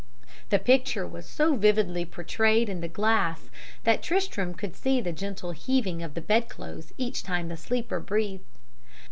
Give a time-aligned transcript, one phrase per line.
[0.49, 3.51] "The picture was so vividly portrayed in the glass
[3.83, 8.43] that Tristram could see the gentle heaving of the bedclothes each time the sleeper breathed.